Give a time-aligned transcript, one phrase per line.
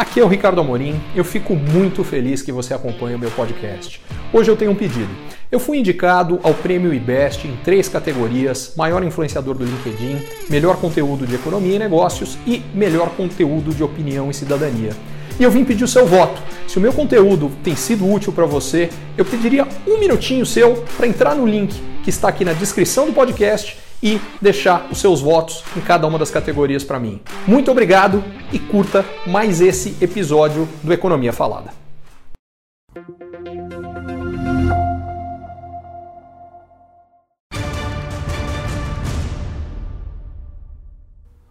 [0.00, 0.98] Aqui é o Ricardo Amorim.
[1.14, 4.00] Eu fico muito feliz que você acompanhe o meu podcast.
[4.32, 5.10] Hoje eu tenho um pedido.
[5.52, 10.16] Eu fui indicado ao Prêmio IBEST em três categorias: maior influenciador do LinkedIn,
[10.48, 14.92] melhor conteúdo de economia e negócios e melhor conteúdo de opinião e cidadania.
[15.38, 16.40] E eu vim pedir o seu voto.
[16.66, 18.88] Se o meu conteúdo tem sido útil para você,
[19.18, 23.12] eu pediria um minutinho seu para entrar no link que está aqui na descrição do
[23.12, 27.20] podcast e deixar os seus votos em cada uma das categorias para mim.
[27.46, 31.72] Muito obrigado e curta mais esse episódio do Economia Falada.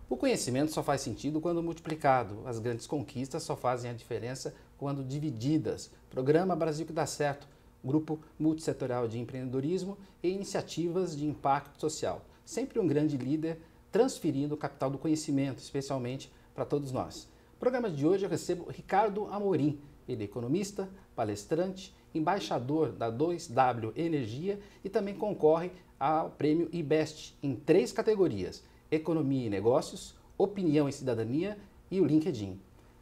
[0.09, 2.41] O conhecimento só faz sentido quando multiplicado.
[2.45, 5.89] As grandes conquistas só fazem a diferença quando divididas.
[6.09, 7.47] Programa Brasil que dá certo.
[7.81, 13.59] Grupo multissetorial de empreendedorismo e iniciativas de impacto social sempre um grande líder
[13.91, 17.29] transferindo o capital do conhecimento, especialmente para todos nós.
[17.53, 23.93] No programa de hoje eu recebo Ricardo Amorim, ele é economista, palestrante, embaixador da 2W
[23.95, 25.69] Energia e também concorre
[25.99, 31.55] ao prêmio IBEST em três categorias: Economia e Negócios, Opinião e Cidadania
[31.91, 32.59] e o LinkedIn.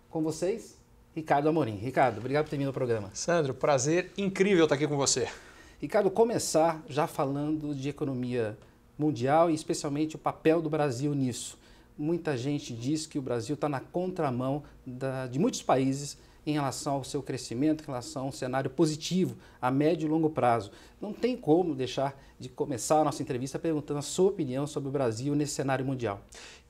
[0.10, 0.78] Com vocês,
[1.16, 1.78] Ricardo Amorim.
[1.78, 3.12] Ricardo, obrigado por ter vindo ao programa.
[3.14, 5.30] Sandro, prazer incrível estar aqui com você.
[5.80, 8.58] Ricardo, começar já falando de economia
[8.98, 11.58] mundial e especialmente o papel do Brasil nisso.
[11.98, 16.18] Muita gente diz que o Brasil está na contramão da, de muitos países
[16.48, 20.30] em relação ao seu crescimento, em relação a um cenário positivo a médio e longo
[20.30, 20.72] prazo.
[21.00, 24.92] Não tem como deixar de começar a nossa entrevista perguntando a sua opinião sobre o
[24.92, 26.22] Brasil nesse cenário mundial.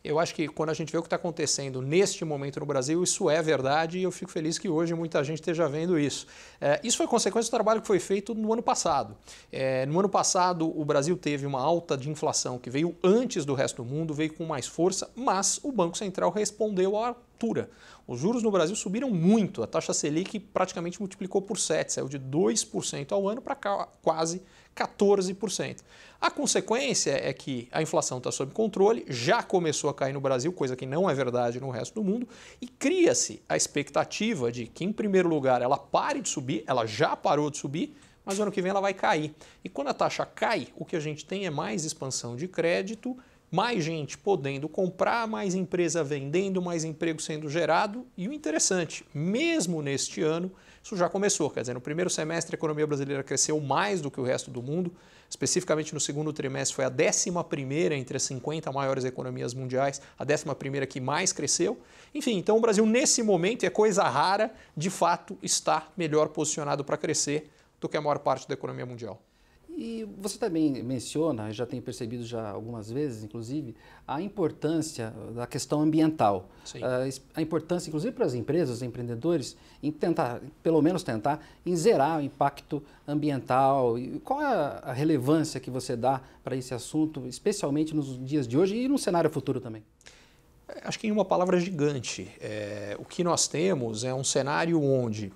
[0.04, 3.04] Eu acho que quando a gente vê o que está acontecendo neste momento no Brasil,
[3.04, 6.26] isso é verdade e eu fico feliz que hoje muita gente esteja vendo isso.
[6.62, 9.18] É, isso foi consequência do trabalho que foi feito no ano passado.
[9.52, 13.54] É, no ano passado, o Brasil teve uma alta de inflação que veio antes do
[13.54, 17.70] resto do mundo, veio com mais força, mas o Banco Central respondeu à altura.
[18.08, 22.20] Os juros no Brasil subiram muito, a taxa Selic praticamente multiplicou por 7, saiu de
[22.20, 23.56] 2% ao ano para
[24.02, 24.42] quase
[24.76, 25.78] 14%.
[26.20, 30.52] A consequência é que a inflação está sob controle, já começou a cair no Brasil,
[30.52, 32.28] coisa que não é verdade no resto do mundo,
[32.60, 37.16] e cria-se a expectativa de que, em primeiro lugar, ela pare de subir, ela já
[37.16, 37.96] parou de subir,
[38.26, 39.34] mas ano que vem ela vai cair.
[39.64, 43.18] E quando a taxa cai, o que a gente tem é mais expansão de crédito,
[43.50, 48.06] mais gente podendo comprar, mais empresa vendendo, mais emprego sendo gerado.
[48.18, 50.52] E o interessante, mesmo neste ano,
[50.84, 51.50] isso já começou.
[51.50, 54.62] Quer dizer, no primeiro semestre a economia brasileira cresceu mais do que o resto do
[54.62, 54.94] mundo.
[55.30, 60.88] Especificamente no segundo trimestre foi a 11 entre as 50 maiores economias mundiais, a 11
[60.88, 61.78] que mais cresceu.
[62.14, 66.96] Enfim, então o Brasil nesse momento, é coisa rara, de fato está melhor posicionado para
[66.96, 69.22] crescer do que a maior parte da economia mundial.
[69.80, 73.76] E você também menciona, já tenho percebido já algumas vezes, inclusive,
[74.08, 76.50] a importância da questão ambiental.
[76.82, 82.18] Uh, a importância, inclusive, para as empresas, empreendedores, em tentar, pelo menos tentar, em zerar
[82.18, 84.00] o impacto ambiental.
[84.00, 84.46] E qual é
[84.82, 88.98] a relevância que você dá para esse assunto, especialmente nos dias de hoje e no
[88.98, 89.84] cenário futuro também?
[90.82, 92.32] Acho que em uma palavra gigante.
[92.42, 95.32] É, o que nós temos é um cenário onde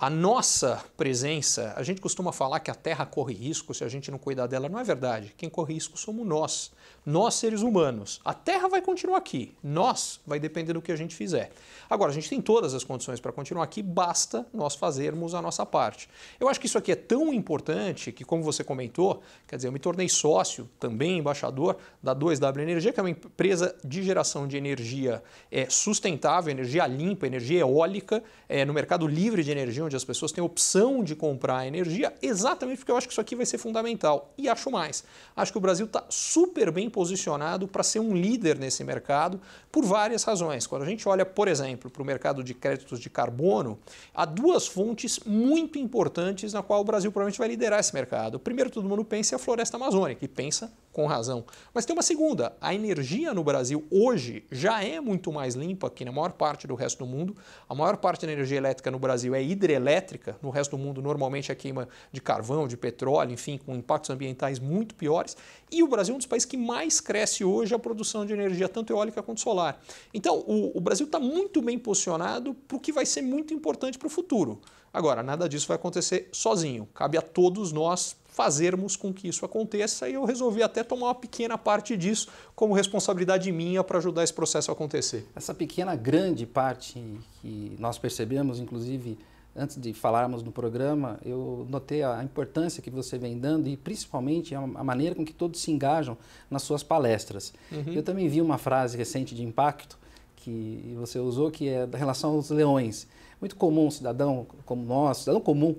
[0.00, 4.12] a nossa presença, a gente costuma falar que a Terra corre risco se a gente
[4.12, 4.68] não cuidar dela.
[4.68, 5.34] Não é verdade.
[5.36, 6.70] Quem corre risco somos nós,
[7.04, 8.20] nós seres humanos.
[8.24, 11.50] A Terra vai continuar aqui, nós vai depender do que a gente fizer.
[11.90, 15.66] Agora, a gente tem todas as condições para continuar aqui, basta nós fazermos a nossa
[15.66, 16.08] parte.
[16.38, 19.72] Eu acho que isso aqui é tão importante que, como você comentou, quer dizer, eu
[19.72, 24.56] me tornei sócio, também embaixador da 2W Energia, que é uma empresa de geração de
[24.56, 25.20] energia
[25.50, 30.30] é, sustentável, energia limpa, energia eólica, é, no mercado livre de energia onde as pessoas
[30.30, 34.32] têm opção de comprar energia, exatamente porque eu acho que isso aqui vai ser fundamental.
[34.38, 35.02] E acho mais.
[35.34, 39.40] Acho que o Brasil está super bem posicionado para ser um líder nesse mercado
[39.72, 40.66] por várias razões.
[40.66, 43.78] Quando a gente olha, por exemplo, para o mercado de créditos de carbono,
[44.14, 48.38] há duas fontes muito importantes na qual o Brasil provavelmente vai liderar esse mercado.
[48.38, 51.44] Primeiro, todo mundo pensa é a floresta amazônica, e pensa com razão.
[51.72, 56.04] Mas tem uma segunda: a energia no Brasil hoje já é muito mais limpa que
[56.04, 57.36] na maior parte do resto do mundo.
[57.68, 61.52] A maior parte da energia elétrica no Brasil é hidrelétrica, no resto do mundo normalmente
[61.52, 65.36] é queima de carvão, de petróleo, enfim, com impactos ambientais muito piores.
[65.70, 68.68] E o Brasil é um dos países que mais cresce hoje a produção de energia,
[68.68, 69.80] tanto eólica quanto solar.
[70.12, 73.98] Então, o, o Brasil está muito bem posicionado para o que vai ser muito importante
[73.98, 74.60] para o futuro.
[74.92, 76.88] Agora, nada disso vai acontecer sozinho.
[76.94, 81.14] Cabe a todos nós fazermos com que isso aconteça e eu resolvi até tomar uma
[81.14, 85.26] pequena parte disso como responsabilidade minha para ajudar esse processo a acontecer.
[85.34, 87.02] Essa pequena grande parte
[87.40, 89.18] que nós percebemos, inclusive
[89.56, 94.54] antes de falarmos no programa, eu notei a importância que você vem dando e principalmente
[94.54, 96.16] a maneira com que todos se engajam
[96.48, 97.52] nas suas palestras.
[97.72, 97.92] Uhum.
[97.92, 99.98] Eu também vi uma frase recente de impacto
[100.48, 103.06] que você usou, que é da relação aos leões.
[103.40, 105.76] Muito comum um cidadão como nós, cidadão comum,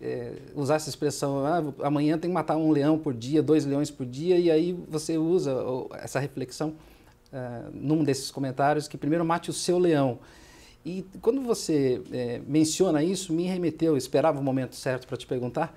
[0.00, 3.90] é, usar essa expressão, ah, amanhã tem que matar um leão por dia, dois leões
[3.90, 5.54] por dia, e aí você usa
[5.94, 6.74] essa reflexão
[7.32, 10.18] uh, num desses comentários que primeiro mate o seu leão.
[10.84, 15.76] E quando você é, menciona isso, me remeteu, esperava o momento certo para te perguntar,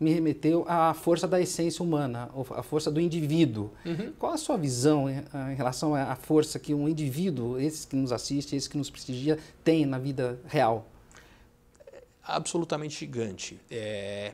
[0.00, 3.70] me remeteu à força da essência humana, à força do indivíduo.
[3.84, 4.12] Uhum.
[4.18, 8.12] Qual a sua visão em, em relação à força que um indivíduo, esse que nos
[8.12, 10.86] assiste, esse que nos prestigia, tem na vida real?
[12.30, 13.58] absolutamente gigante.
[13.70, 14.32] É,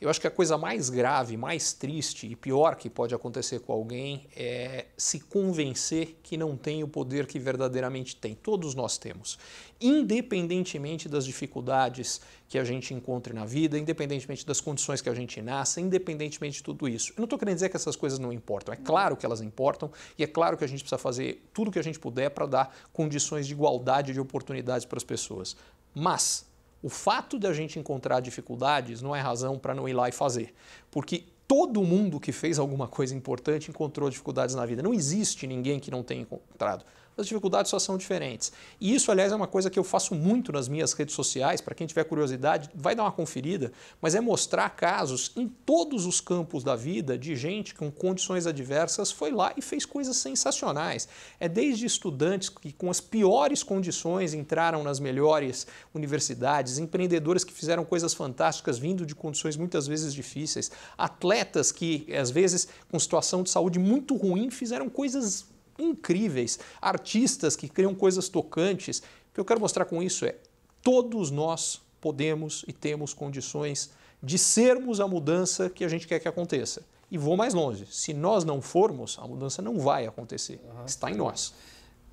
[0.00, 3.72] eu acho que a coisa mais grave, mais triste e pior que pode acontecer com
[3.72, 8.34] alguém é se convencer que não tem o poder que verdadeiramente tem.
[8.34, 9.38] Todos nós temos.
[9.78, 15.42] Independentemente das dificuldades que a gente encontre na vida, independentemente das condições que a gente
[15.42, 17.12] nasce, independentemente de tudo isso.
[17.12, 18.72] Eu não estou querendo dizer que essas coisas não importam.
[18.72, 21.70] É claro que elas importam e é claro que a gente precisa fazer tudo o
[21.70, 25.54] que a gente puder para dar condições de igualdade de oportunidades para as pessoas.
[25.94, 26.49] Mas
[26.82, 30.12] o fato de a gente encontrar dificuldades não é razão para não ir lá e
[30.12, 30.54] fazer.
[30.90, 34.82] Porque todo mundo que fez alguma coisa importante encontrou dificuldades na vida.
[34.82, 36.84] Não existe ninguém que não tenha encontrado
[37.20, 38.52] as dificuldades só são diferentes.
[38.80, 41.74] E isso, aliás, é uma coisa que eu faço muito nas minhas redes sociais, para
[41.74, 46.64] quem tiver curiosidade, vai dar uma conferida, mas é mostrar casos em todos os campos
[46.64, 51.08] da vida de gente com condições adversas foi lá e fez coisas sensacionais.
[51.38, 57.84] É desde estudantes que com as piores condições entraram nas melhores universidades, empreendedores que fizeram
[57.84, 63.50] coisas fantásticas vindo de condições muitas vezes difíceis, atletas que às vezes com situação de
[63.50, 65.44] saúde muito ruim fizeram coisas
[65.80, 68.98] incríveis, artistas que criam coisas tocantes.
[68.98, 70.36] O que eu quero mostrar com isso é
[70.82, 73.90] todos nós podemos e temos condições
[74.22, 76.82] de sermos a mudança que a gente quer que aconteça.
[77.10, 77.86] E vou mais longe.
[77.90, 80.60] Se nós não formos, a mudança não vai acontecer.
[80.64, 80.84] Uhum.
[80.84, 81.52] Está em nós.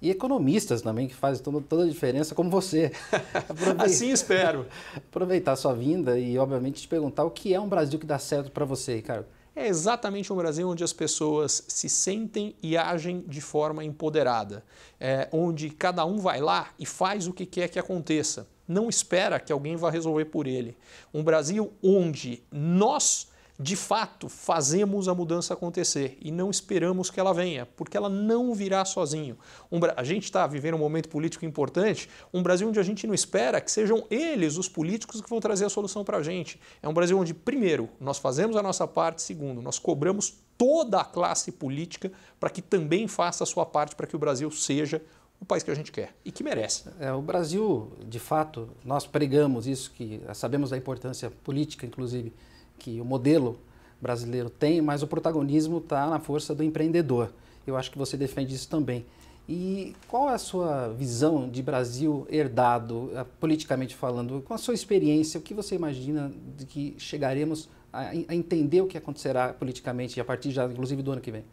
[0.01, 2.91] E economistas também, que fazem toda, a diferença, como você.
[3.77, 4.65] assim espero.
[4.95, 8.17] Aproveitar a sua vinda e, obviamente, te perguntar o que é um Brasil que dá
[8.17, 13.23] certo para você, Ricardo é exatamente um Brasil onde as pessoas se sentem e agem
[13.27, 14.63] de forma empoderada,
[14.99, 19.39] é, onde cada um vai lá e faz o que quer que aconteça, não espera
[19.39, 20.77] que alguém vá resolver por ele.
[21.13, 27.33] Um Brasil onde nós de fato fazemos a mudança acontecer e não esperamos que ela
[27.33, 29.37] venha, porque ela não virá sozinho.
[29.71, 33.13] Um, a gente está vivendo um momento político importante, um Brasil onde a gente não
[33.13, 36.59] espera que sejam eles os políticos que vão trazer a solução para a gente.
[36.81, 41.05] É um Brasil onde, primeiro, nós fazemos a nossa parte, segundo, nós cobramos toda a
[41.05, 45.01] classe política para que também faça a sua parte para que o Brasil seja
[45.39, 46.85] o país que a gente quer e que merece.
[46.99, 52.33] É, o Brasil, de fato, nós pregamos isso, que sabemos da importância política, inclusive,
[52.79, 53.57] que o modelo
[54.01, 57.31] brasileiro tem, mas o protagonismo está na força do empreendedor.
[57.65, 59.05] Eu acho que você defende isso também.
[59.49, 64.41] E qual é a sua visão de Brasil herdado, eh, politicamente falando?
[64.41, 68.87] Com a sua experiência, o que você imagina de que chegaremos a, a entender o
[68.87, 71.45] que acontecerá politicamente a partir já, inclusive, do ano que vem?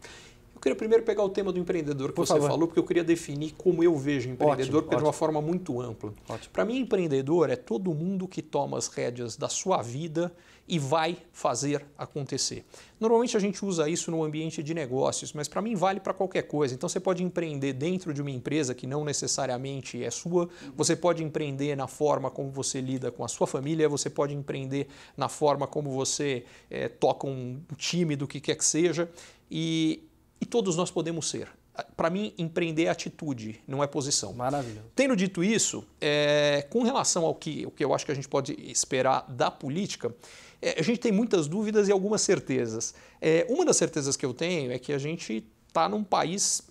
[0.65, 2.49] Eu queria primeiro pegar o tema do empreendedor que Por você favor.
[2.49, 6.15] falou, porque eu queria definir como eu vejo empreendedor, ótimo, de uma forma muito ampla.
[6.51, 10.35] Para mim, empreendedor é todo mundo que toma as rédeas da sua vida
[10.67, 12.65] e vai fazer acontecer.
[12.99, 16.45] Normalmente a gente usa isso no ambiente de negócios, mas para mim vale para qualquer
[16.45, 16.75] coisa.
[16.75, 21.23] Então você pode empreender dentro de uma empresa que não necessariamente é sua, você pode
[21.23, 25.67] empreender na forma como você lida com a sua família, você pode empreender na forma
[25.67, 29.11] como você é, toca um time do que quer que seja,
[29.51, 30.09] e
[30.55, 31.49] todos nós podemos ser
[31.97, 34.33] para mim, empreender é atitude, não é posição.
[34.33, 34.85] Maravilha.
[34.95, 38.29] Tendo dito isso, é, com relação ao que, o que eu acho que a gente
[38.29, 40.15] pode esperar da política,
[40.63, 42.95] é, a gente tem muitas dúvidas e algumas certezas.
[43.21, 46.63] É, uma das certezas que eu tenho é que a gente está num país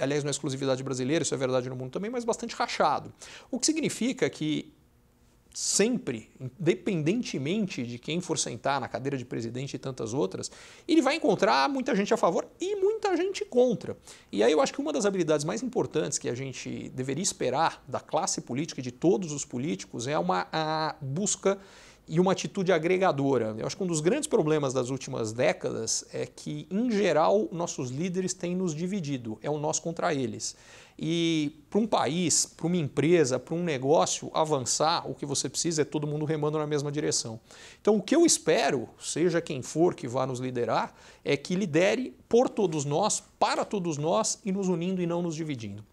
[0.00, 3.12] aliás, não é exclusividade brasileira, isso é verdade no mundo também, mas bastante rachado.
[3.50, 4.72] O que significa que
[5.52, 10.50] sempre, independentemente de quem for sentar na cadeira de presidente e tantas outras,
[10.86, 13.96] ele vai encontrar muita gente a favor e muita gente contra.
[14.30, 17.82] E aí eu acho que uma das habilidades mais importantes que a gente deveria esperar
[17.88, 21.58] da classe política e de todos os políticos é uma busca
[22.08, 23.54] e uma atitude agregadora.
[23.58, 27.90] Eu acho que um dos grandes problemas das últimas décadas é que, em geral, nossos
[27.90, 30.56] líderes têm nos dividido, é o nós contra eles.
[30.98, 35.82] E para um país, para uma empresa, para um negócio avançar, o que você precisa
[35.82, 37.38] é todo mundo remando na mesma direção.
[37.80, 40.92] Então, o que eu espero, seja quem for que vá nos liderar,
[41.24, 45.36] é que lidere por todos nós, para todos nós e nos unindo e não nos
[45.36, 45.84] dividindo.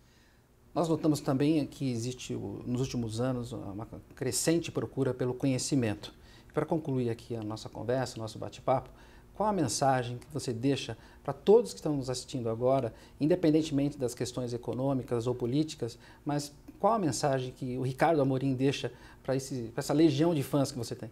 [0.74, 6.14] Nós notamos também que existe, nos últimos anos, uma crescente procura pelo conhecimento.
[6.54, 8.90] Para concluir aqui a nossa conversa, nosso bate-papo,
[9.36, 14.13] qual a mensagem que você deixa para todos que estão nos assistindo agora, independentemente das
[14.13, 18.92] questões econômicas ou políticas, mas qual a mensagem que o Ricardo Amorim deixa
[19.24, 21.10] para essa legião de fãs que você tem?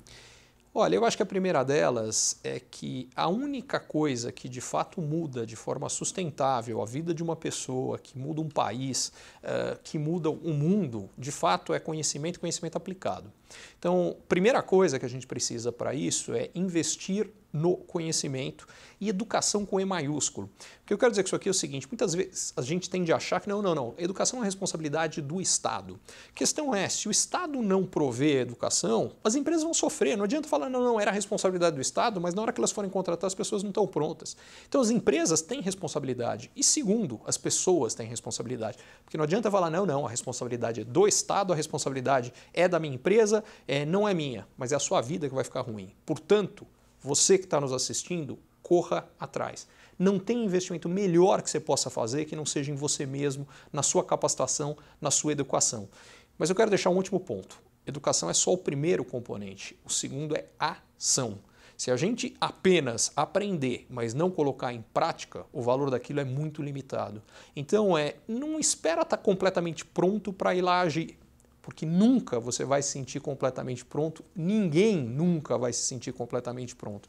[0.76, 5.00] Olha, eu acho que a primeira delas é que a única coisa que de fato
[5.02, 9.12] muda de forma sustentável a vida de uma pessoa, que muda um país,
[9.44, 13.32] uh, que muda o mundo, de fato é conhecimento e conhecimento aplicado.
[13.78, 18.68] Então, primeira coisa que a gente precisa para isso é investir no conhecimento
[19.00, 20.50] e educação com E maiúsculo.
[20.84, 22.90] O que eu quero dizer com isso aqui é o seguinte: muitas vezes a gente
[22.90, 26.00] tende a achar que não, não, não, educação é responsabilidade do Estado.
[26.34, 30.18] Questão é: se o Estado não prover educação, as empresas vão sofrer.
[30.18, 32.90] Não adianta falar, não, não, era responsabilidade do Estado, mas na hora que elas forem
[32.90, 34.36] contratar, as pessoas não estão prontas.
[34.68, 36.50] Então as empresas têm responsabilidade.
[36.56, 38.78] E segundo, as pessoas têm responsabilidade.
[39.04, 42.80] Porque não adianta falar, não, não, a responsabilidade é do Estado, a responsabilidade é da
[42.80, 45.94] minha empresa, é, não é minha, mas é a sua vida que vai ficar ruim.
[46.06, 46.66] Portanto,
[47.04, 49.68] você que está nos assistindo, corra atrás.
[50.00, 53.84] Não tem investimento melhor que você possa fazer que não seja em você mesmo, na
[53.84, 55.90] sua capacitação, na sua educação.
[56.38, 57.62] Mas eu quero deixar um último ponto.
[57.86, 61.38] Educação é só o primeiro componente, o segundo é ação.
[61.76, 66.62] Se a gente apenas aprender, mas não colocar em prática, o valor daquilo é muito
[66.62, 67.22] limitado.
[67.56, 71.18] Então é, não espera estar tá completamente pronto para ir lá agir
[71.64, 77.08] porque nunca você vai se sentir completamente pronto, ninguém nunca vai se sentir completamente pronto.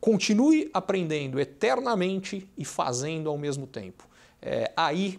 [0.00, 4.08] Continue aprendendo eternamente e fazendo ao mesmo tempo.
[4.40, 5.18] É, aí,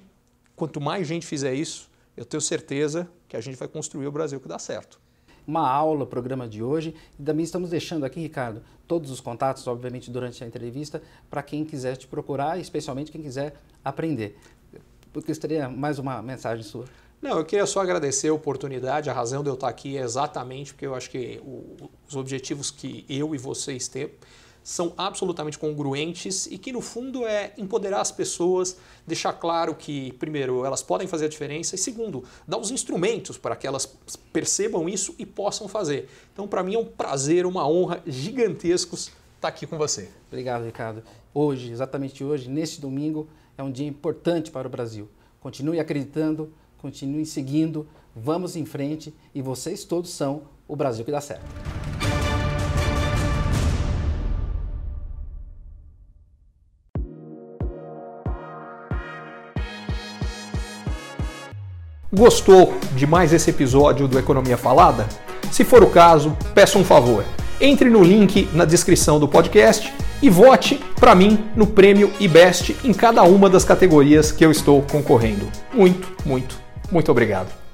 [0.55, 4.39] quanto mais gente fizer isso, eu tenho certeza que a gente vai construir o Brasil
[4.39, 5.01] que dá certo.
[5.45, 6.95] Uma aula, programa de hoje.
[7.19, 11.65] E também estamos deixando aqui, Ricardo, todos os contatos, obviamente, durante a entrevista, para quem
[11.65, 14.38] quiser te procurar, especialmente quem quiser aprender.
[15.13, 16.85] Eu gostaria mais uma mensagem sua.
[17.25, 20.72] Não, eu queria só agradecer a oportunidade, a razão de eu estar aqui é exatamente
[20.72, 24.12] porque eu acho que o, os objetivos que eu e vocês têm
[24.63, 28.77] são absolutamente congruentes e que no fundo é empoderar as pessoas,
[29.08, 33.55] deixar claro que, primeiro, elas podem fazer a diferença e, segundo, dar os instrumentos para
[33.55, 33.88] que elas
[34.32, 36.08] percebam isso e possam fazer.
[36.32, 40.12] Então, para mim é um prazer, uma honra gigantescos estar aqui com você.
[40.27, 41.01] Obrigado, Ricardo.
[41.34, 43.27] Hoje, exatamente hoje, neste domingo,
[43.58, 45.10] é um dia importante para o Brasil.
[45.39, 46.53] Continue acreditando
[46.86, 51.44] continuem seguindo, vamos em frente e vocês todos são o Brasil que dá certo.
[62.13, 65.08] Gostou de mais esse episódio do Economia Falada?
[65.51, 67.25] Se for o caso, peço um favor.
[67.60, 72.94] Entre no link na descrição do podcast e vote para mim no prêmio IBEST em
[72.94, 75.50] cada uma das categorias que eu estou concorrendo.
[75.74, 77.64] Muito, muito muito obrigado.